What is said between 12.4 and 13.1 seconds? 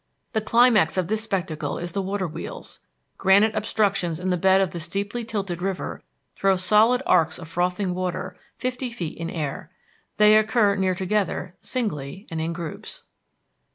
in groups.